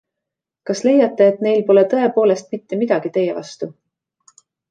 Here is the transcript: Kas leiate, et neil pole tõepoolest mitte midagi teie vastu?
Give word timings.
Kas 0.69 0.79
leiate, 0.87 1.27
et 1.33 1.43
neil 1.47 1.61
pole 1.67 1.83
tõepoolest 1.91 2.49
mitte 2.55 2.81
midagi 2.85 3.13
teie 3.19 3.39
vastu? 3.41 3.73